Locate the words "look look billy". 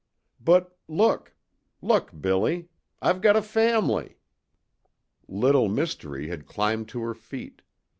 0.87-2.69